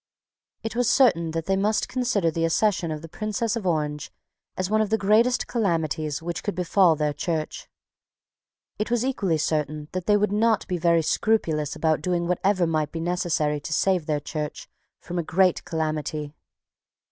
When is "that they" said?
1.29-1.55, 9.91-10.17